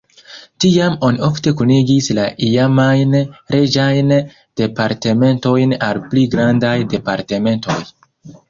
Tiam 0.63 0.93
oni 1.07 1.19
ofte 1.27 1.51
kunigis 1.59 2.07
la 2.19 2.23
iamajn 2.47 3.13
reĝajn 3.57 4.09
departementojn 4.63 5.77
al 5.91 6.03
pli 6.09 6.25
grandaj 6.35 6.75
departementoj. 6.97 7.81